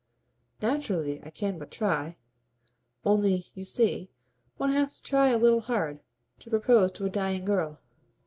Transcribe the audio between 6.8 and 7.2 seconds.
to a